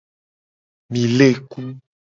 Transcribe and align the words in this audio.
Mi 0.91 1.03
le 1.17 1.29
ku. 1.51 1.61